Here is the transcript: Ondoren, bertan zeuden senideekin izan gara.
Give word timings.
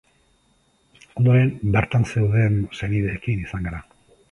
Ondoren, 1.19 1.51
bertan 1.77 2.09
zeuden 2.15 2.59
senideekin 2.81 3.47
izan 3.47 3.71
gara. 3.71 3.87